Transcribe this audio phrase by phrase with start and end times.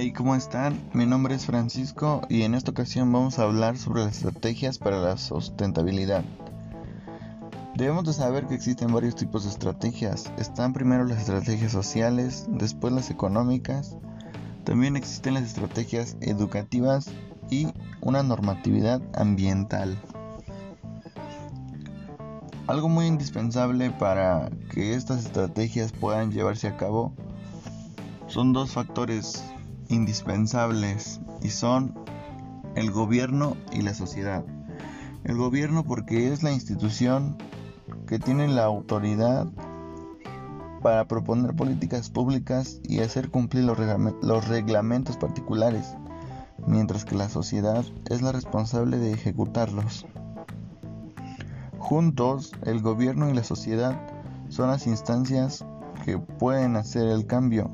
[0.00, 0.80] Hey, ¿cómo están?
[0.92, 5.00] Mi nombre es Francisco y en esta ocasión vamos a hablar sobre las estrategias para
[5.00, 6.22] la sustentabilidad.
[7.74, 10.30] Debemos de saber que existen varios tipos de estrategias.
[10.38, 13.96] Están primero las estrategias sociales, después las económicas.
[14.62, 17.10] También existen las estrategias educativas
[17.50, 17.66] y
[18.00, 20.00] una normatividad ambiental.
[22.68, 27.14] Algo muy indispensable para que estas estrategias puedan llevarse a cabo
[28.28, 29.42] son dos factores
[29.88, 31.94] indispensables y son
[32.74, 34.44] el gobierno y la sociedad.
[35.24, 37.36] El gobierno porque es la institución
[38.06, 39.48] que tiene la autoridad
[40.82, 45.94] para proponer políticas públicas y hacer cumplir los, reglamentos particulares,
[46.66, 50.06] mientras que la sociedad es la responsable de ejecutarlos.
[51.78, 54.00] Juntos, el gobierno y la sociedad
[54.48, 55.64] son las instancias
[56.04, 57.70] que pueden hacer el cambio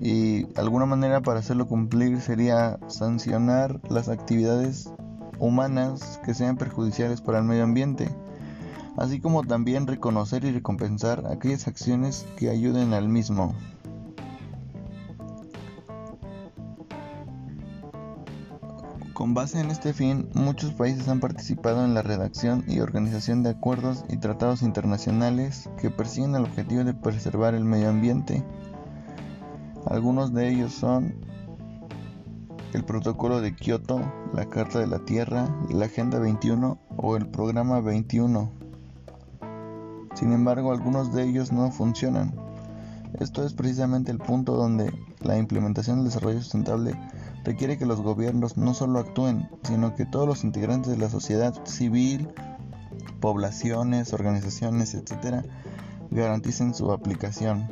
[0.00, 4.90] y alguna manera para hacerlo cumplir sería sancionar las actividades
[5.38, 8.08] humanas que sean perjudiciales para el medio ambiente,
[8.96, 13.54] así como también reconocer y recompensar aquellas acciones que ayuden al mismo.
[19.18, 23.50] Con base en este fin, muchos países han participado en la redacción y organización de
[23.50, 28.44] acuerdos y tratados internacionales que persiguen el objetivo de preservar el medio ambiente
[29.86, 31.14] algunos de ellos son
[32.72, 34.00] el Protocolo de Kioto,
[34.34, 38.50] la Carta de la Tierra, la Agenda 21 o el Programa 21.
[40.14, 42.34] Sin embargo, algunos de ellos no funcionan.
[43.20, 46.98] Esto es precisamente el punto donde la implementación del desarrollo sustentable
[47.44, 51.54] requiere que los gobiernos no solo actúen, sino que todos los integrantes de la sociedad
[51.64, 52.28] civil,
[53.20, 55.46] poblaciones, organizaciones, etc.,
[56.10, 57.68] garanticen su aplicación.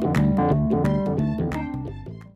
[0.00, 0.21] thank you